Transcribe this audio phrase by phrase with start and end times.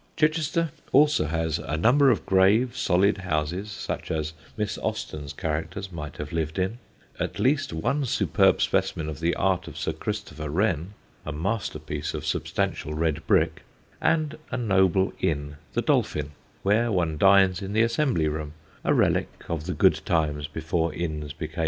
[0.17, 6.17] Chichester also has a number of grave, solid houses, such as Miss Austen's characters might
[6.17, 6.79] have lived in;
[7.19, 12.25] at least one superb specimen of the art of Sir Christopher Wren, a masterpiece of
[12.25, 13.61] substantial red brick;
[14.01, 16.31] and a noble inn, the Dolphin,
[16.63, 21.31] where one dines in the Assembly room, a relic of the good times before inns
[21.31, 21.59] became hotels.